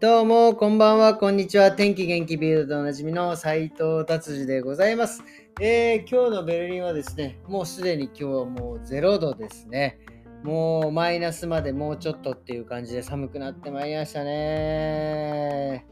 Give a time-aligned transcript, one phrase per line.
[0.00, 1.72] どうも、こんばんは、こんにちは。
[1.72, 5.24] 天気元気ビルドでおなじみの斉藤達治でございます、
[5.60, 9.98] えー、今日のベルリンはですね、もうすでに今日はもう0度ですね。
[10.44, 15.84] もうマイナスまでもうちょっとっていう感じで寒くなってまいりましたね。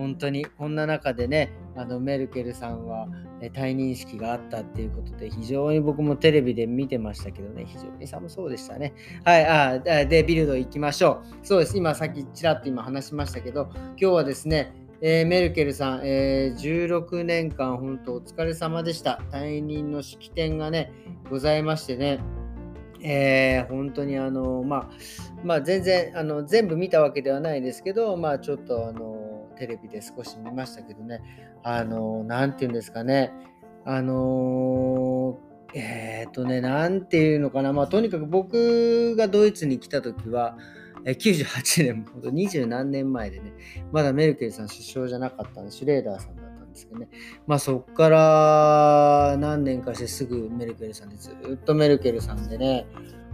[0.00, 3.06] 本当にこんな中でね、あのメルケルさんは、
[3.54, 8.94] 退任式があったっていうことで、非常に僕もテレビで見てましたけどね、非常に寒そうでしたね。
[9.24, 11.46] はい、あで、ビルド行きましょう。
[11.46, 19.22] そうです、今さっきちらっと今話しましたけど、今日はですね、えー、メルケルさん、えー、16年間本当お疲れ様でした。
[19.30, 20.92] 退任の式典がね、
[21.30, 22.20] ございましてね、
[23.02, 24.90] えー、本当にあの、まあ、
[25.42, 29.19] まあ、全然あの全部見たわけではないですけど、まあ、ちょっとあの
[29.60, 31.20] テレビで少し見ましたけどね、
[31.62, 33.30] あの、なんていうんですかね、
[33.84, 35.38] あの
[35.74, 40.56] えっ、ー、とね、なんていうのかな、まあ、とにかく僕がドイツに来た時は、
[41.04, 43.52] え98年、ほど二十何年前でね、
[43.92, 47.08] まだメルケルさん首相じゃなかったんで、シュレーダーさんだったんですけどね、
[47.46, 52.86] まあそっから何年かしてすぐメルケルさんで、ずっとメルケルさんでね、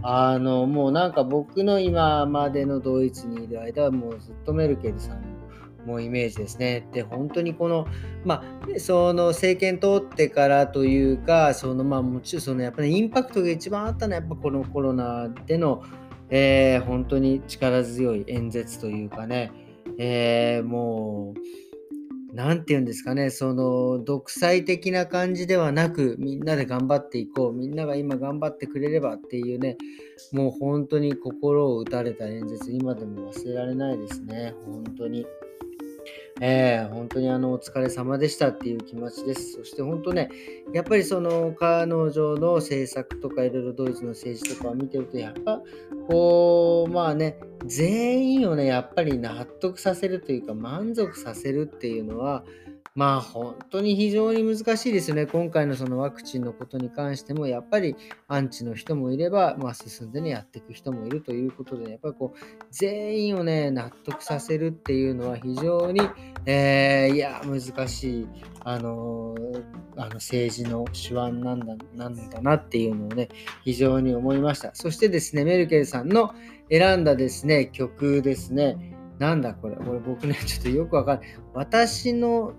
[0.03, 5.36] あの、もうなんか僕の今までのドイツにいる間はもうずっとメルケルさん
[5.87, 6.85] もうイメージですね。
[6.91, 7.87] で、本当にこの、
[8.25, 8.43] ま
[8.75, 15.81] あ、その政権通ってからというか、そのまあもちろんそのやっぱりインパクトが一番あったのはやっぱこのコロナでの、
[16.29, 19.53] えー、本当に力強い演説というかね、
[19.97, 29.77] えー、もう、なんて言うんですかね、その独裁的な感じではなく、みんなで頑張っていこう、みんなが今頑張ってくれればっていうね、
[30.33, 35.25] もう本当に心を打たれた演説、今でも忘れられないですね、本当に。
[36.39, 39.53] えー、本当にあのお疲れ様でしたっていう気持ちです。
[39.53, 40.29] そして本当ね、
[40.73, 45.61] やっぱりその彼女の政策とかいろいろドイツの政治とかを見てると、やっぱ
[46.07, 52.43] こう、まあね、全員をね、やっぱり納得させるというか満足させるっていうのは、
[52.97, 55.27] まあ本当に非常に難しいですよね。
[55.27, 57.95] 今回のそのワクチンのことに関しても、やっぱり
[58.27, 66.01] アンチの人もいれば、まあ、進んでね、やっていく人もいるということで、やっぱりこう、全員をね、納得させるっていうのは非常に、
[66.47, 68.27] えー、いや、難しい、
[68.61, 69.63] あのー、
[69.95, 73.29] あの政治の手腕なんだなんだなっていうのをね、
[73.63, 74.71] 非常に思いました。
[74.73, 76.33] そしてですね、メルケルさんの
[76.71, 81.29] 選んだですね、曲ですね、なんだこれ、これ僕ね、ちょっとよくわかんない。
[81.53, 82.53] 私の、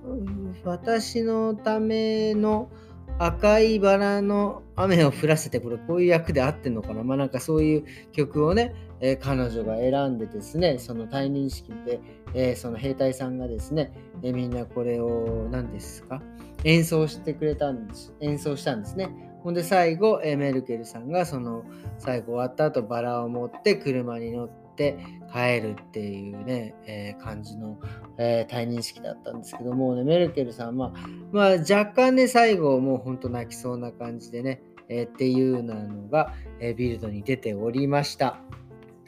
[0.64, 2.70] 私のための
[3.18, 12.00] 赤いバラの雨を降らせて、これこういう役で合ってんのかなまあなんかそういう曲をね、えー、彼女が選んでですね、その退任式で、
[12.34, 13.92] えー、その兵隊さんがですね、
[14.22, 16.20] えー、みんなこれを何ですか？
[16.64, 18.12] 演奏してくれたんです。
[18.20, 19.10] 演奏したんですね。
[19.44, 21.64] ほんで最後、えメルケルさんがその
[21.98, 24.96] 最後終わった後バラを持って車に乗ってって
[25.32, 27.78] 帰るっていうね、えー、感じの、
[28.16, 30.94] えー、退任式だったんですけどもね、メルケルさんは、
[31.32, 38.38] まあ、若干ね、最後、もうほんと泣きそうな感じでね、えー、っていうなのが、えビルドに出ておりました。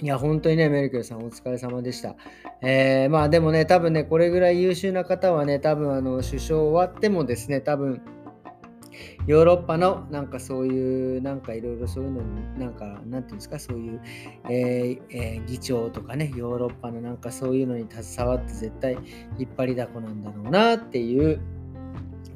[0.03, 2.17] いや、本当にね、メルケルさんお疲れ様でした。
[2.63, 8.03] えー、まあでもね、多分ね、これぐらい優秀な方はね、多分あの首相終わってもですね、多分
[9.27, 14.01] ヨーロッパのなんかそういうなんかいろいろそういうのになんかなんていうんですかそういう、
[14.49, 18.95] えーえー、議長とかねヨーロッパのなんかそういうのに携わって絶対
[19.39, 21.41] 引っ張りだこなんだろうなっていう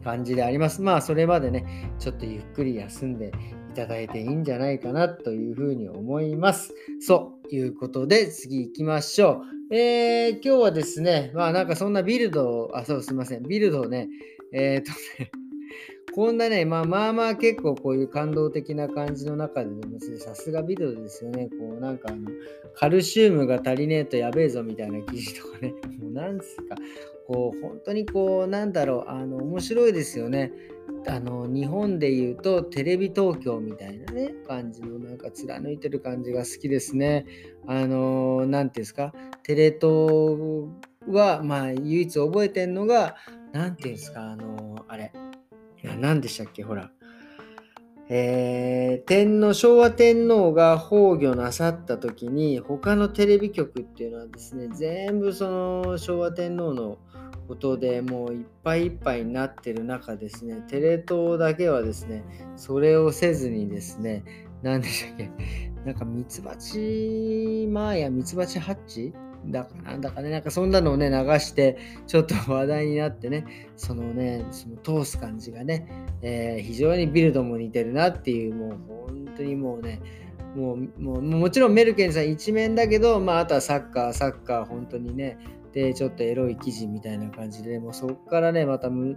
[0.05, 0.83] 感じであります。
[0.83, 3.33] まあそれまでねちょっとゆっくり休んで
[3.71, 6.75] いただいていいんじゃないかなというふうに思います。
[7.01, 9.75] そういうことで次行きましょう。
[9.75, 14.09] えー、今日はですね、まあなんかそんなビルドあ、そうすいません、ビルドをね、
[14.53, 15.31] えっ、とね、
[16.15, 19.83] こんなね、まあまあまあ結構こういう感動的な感じの中でも
[20.21, 21.49] さすがビデオですよね。
[21.49, 22.31] こうなんかあの、
[22.77, 25.75] カルシウムが足りねえとやべえぞみたいな記事とかね。
[26.01, 26.77] もうなんすか、
[27.27, 30.53] こう本当にこうなんだろう、あの、面白いですよね。
[31.09, 37.27] あの、日本で言うとテレビ東京みたいなね、感じのなんか貫いてる感じが好きですね。
[37.67, 39.13] あの、なんていうんですか、
[39.43, 40.69] テレ東
[41.09, 43.17] はまあ唯一覚えてんのが、
[43.53, 45.13] なんていうんですか、あの、あれ。
[45.97, 46.91] 何でしたっけほら。
[48.11, 56.99] えー、天皇、昭和天皇が崩御なさった時に、他のテレビ局っていうのはですね、全部その昭和天皇の
[57.49, 62.25] ことでもういっぱいいっぱいになってる中ですね、テレ東だけはですね、
[62.57, 64.25] それをせずにですね、
[64.63, 65.31] 何でしたっけ、
[65.87, 69.15] なんかミツバチマーヤ、ミツバチハッチ
[69.47, 73.47] だかなんだかね、なんかそんなのをね、流して、ちょっと話題になってね、
[73.77, 75.87] そのね、その通す感じがね、
[76.23, 80.01] えー、非常にビルドも似てるなっていう、もう本当にもうね、
[80.55, 85.39] もうもうもちろんメルケンさん一面だけど、まあ、あとはサッカー、サッカー、本当にね、
[85.75, 89.17] で、ちょっとエロい記事みたいな感じで、もうそこからね、また面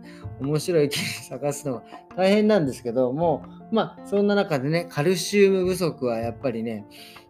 [0.58, 1.84] 白い記事探すのが
[2.16, 6.86] 大変なんですけども、まあ、そんな中でね、カルシウム不足はやっぱりね、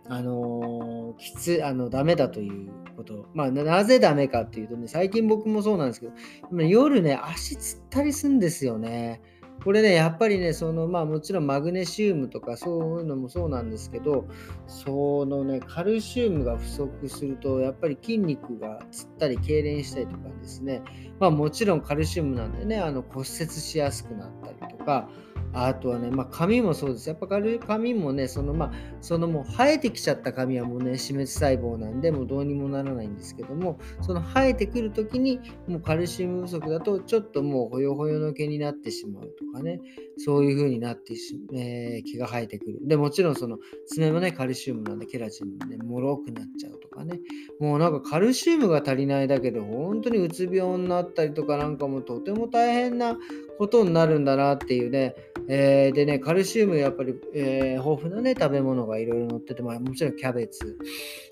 [0.10, 3.28] あの、きつ、あの、ダメだということ。
[3.34, 9.22] まあな、ぜダメかっていうとね、最近僕もそうなんですけど、夜ね、足つったりすんですよね。
[9.64, 14.28] これね、やっぱりね、そのまあもちろんマグネシウムとかそういうのもそうなんですけど、
[14.68, 20.84] そのね、カルシウムが不足すると、やっぱり筋肉がつったり、痙攣したりとかですね、
[21.20, 25.10] まあもちろんカルシウムなんでね、あの骨折しやすくなったりとか、
[25.54, 27.10] あとはね、まあ、髪もそうです。
[27.10, 28.72] やっぱ軽い髪もね、そのまあ、
[29.02, 39.80] そのもう生えてきちゃった髪はもうね、死滅細胞なんで、もうどうにもならないんですけども、その生えてくるときに、もうカルシウム不足だと、ちょっともうほよほよの毛になってしまうとかね、
[40.18, 42.80] そういう風になってし、えー、毛が生えてくる。
[42.84, 43.58] で、もちろんその
[43.88, 47.20] 爪もね、カルシウムなんで、ケラチンもね、脆くなっちゃうとかね、
[47.60, 53.18] もうなんかカルシウムが足りないだけで、本当にうつ病になったりとかなんかもとても大変な
[53.58, 55.16] ことになるんだなっていうね、
[55.50, 60.78] えー、でね、カルシウムやっぱり、えー、豊富なね、食べ物がいろいろ載ってて、まあ、もちろんキャベツ、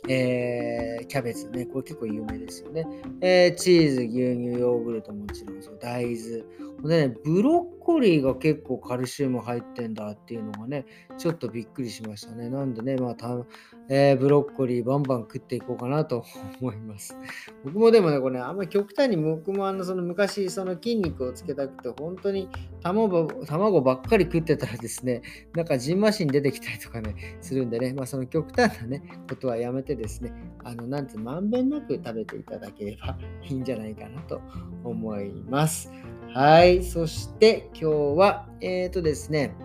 [0.08, 2.86] えー、キャベツね、これ結構有名ですよね。
[3.22, 6.16] えチーズ、牛乳、ヨーグルトもちろんそう、大豆。
[6.84, 10.86] でね、ブロッコリーが結構カルシウム入ってんだっていうのがね、
[11.18, 12.50] ちょっとびっくりしましたね。
[12.50, 13.46] なんでね、まあ、た
[13.88, 16.26] えー、ブロッコリーバンバン食っていこうかなと
[16.60, 17.16] 思います。
[17.64, 22.50] 僕もでもね、これね、あんまり極端に僕もあの、その昔、その筋肉をつけたくて、本当に
[22.82, 25.22] 卵卵ばっかり食ってたらですね、
[25.54, 30.34] なんかジンマシン出てきたりとかね、するんでね、まあその極端なね、ことはやめてですね、
[30.64, 34.42] あの、なんて、まんべんなく食べていただければいいんじゃないかなと
[34.84, 35.92] 思います。
[36.36, 36.84] はい。
[36.84, 37.86] そして今日
[38.20, 39.56] は、えっ、ー、とですね、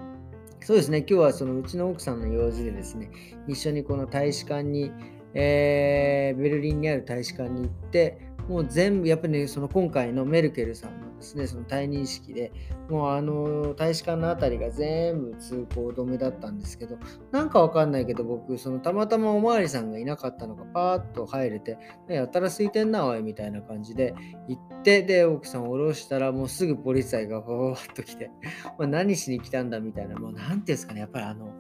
[0.61, 3.11] そうですね、今日はそのうちの奥さんの用事でですね、
[3.49, 4.93] 一緒にこの大使館に、
[5.35, 12.53] えー、ベルリンにある大使館に行って、もう全部、やっぱりね、その今回のメルケルさんのですね、その退任式で、
[12.89, 16.99] もうあの、大使館の辺りが全部通行止めだったんですけど、
[17.31, 21.79] なんかわかんないけど、僕、そのたまたまおまわりさんがいなかったのがパーッと入れて、
[22.09, 24.15] やたら空いてんな、おい、みたいな感じで
[24.49, 28.31] 行って、で、奥さんを下ろしたら、もうすぐポリスイがわわっと来て、
[28.79, 31.53] ま、何しに来たんだみたいな、もうなんていうんですかね、やっぱりあの、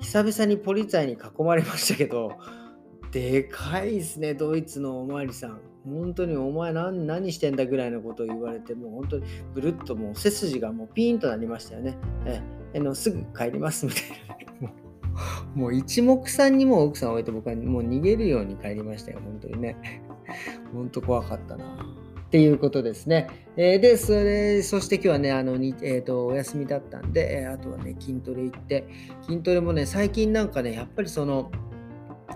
[0.00, 2.32] 久々にポリスイに囲まれましたけど、
[3.10, 5.73] でかいですね、ドイツのおまわりさん。
[5.84, 11.96] 本当にお前何何してんだぐらいのことを言われて、もう本当にブルッともう背筋がもうピーンとなりましたよね。
[12.26, 12.40] え
[12.74, 14.02] えのすぐ帰りますみたい
[14.60, 14.72] な。
[15.54, 20.02] もう一目散にも奥さんを置いて僕はもう逃げるように帰りましたよ、本当にね。
[20.72, 21.64] 本当怖かったな。
[21.64, 23.28] っていうことですね。
[23.56, 28.88] えー、で、それ、そして今日はね、あの、にえっ、ー、と、お休みだったんで、え、あとはね、筋トレ行って、
[29.22, 31.52] 筋トレもね、最近なんかね、やっぱりその、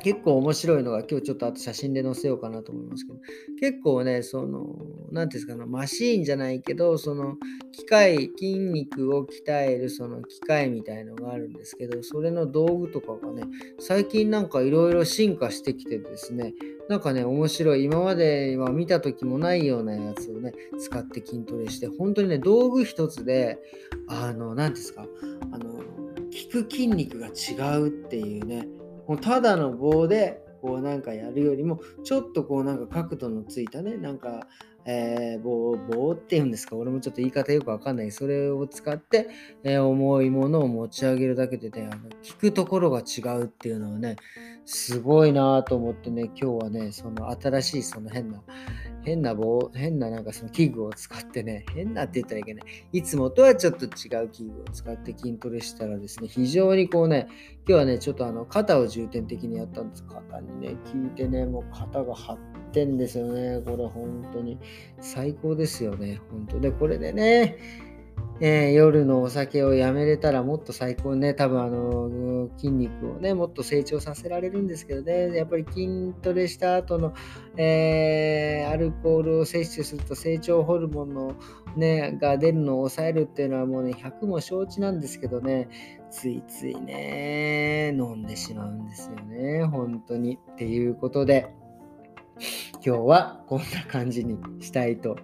[0.02, 3.18] 結構面白いのが今日ちょっとあと写真で載せようかなと思いますけど
[3.60, 4.76] 結構ねその
[5.10, 7.36] 何ていうんですかねマシーンじゃないけどその
[7.72, 13.44] 機械筋肉を鍛えるその機械みたいのがあるんですけどそれの道具とかがね
[13.80, 16.54] 最近なんかいろいろ進化してきてですね
[16.88, 17.84] なんかね面白い。
[17.84, 23.58] 今までは見た時もないようなやつをね使って筋トレして本当にね道具一つで
[24.08, 25.04] あの何ですか
[25.52, 25.82] あの効
[26.50, 28.66] く筋肉が違うっていうね
[29.08, 34.46] もうただの棒でこうなんかやるよりもちょっとこうなんか角度のついたねなんか、
[34.90, 36.74] えー、棒棒っていうんですか？
[36.76, 39.28] 俺もちょっと言い方よくわかんないそれを使って、
[39.62, 44.16] えー、重いものを持ち上げるだけでねあの聞くところが違うっていうのはね
[44.64, 48.42] すごいなと思ってね今日はねその新しいその変な
[49.02, 52.64] 変な棒、変ななんかその器具を使ってね、変なって言ったらいけない。
[52.92, 53.88] いつもとはちょっと違
[54.24, 57.26] う器具を使って筋トレしたらですね、非常にこうね、
[57.66, 60.04] 今日はね、ちょっとあの肩を重点的にやったんです。
[60.04, 63.60] 肩にね、効いてね、もう肩が張っててんですよね。
[63.64, 64.58] これ本当に。
[65.00, 66.20] 最高ですよね。
[66.30, 66.60] 本当。
[66.60, 67.56] で、これでね、
[68.40, 77.14] えー、夜のお酒をやめれたらもっと最高ね、多分あの筋肉をね、もっと成長させられるんですけどね、やっぱり筋トレした後の、
[77.56, 81.34] えー、アルコールを摂取すると成長ホルモンの、
[81.76, 85.68] ね、が出るのを抑えるっていうのはもうね、100も承知なんですけどね、
[86.08, 90.38] ついついね、飲んでしまうんですよね、本当に。
[90.52, 91.52] っていうことで、
[92.84, 95.16] 今日はこんな感じにしたいと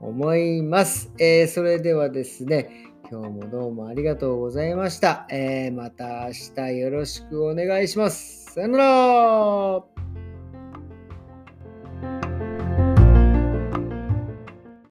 [0.00, 1.12] 思います。
[1.18, 2.70] えー、それではですね、
[3.10, 5.26] 今日もどうもありがとうございました。
[5.30, 8.52] えー、また明日よろしくお願いします。
[8.52, 9.97] さよなら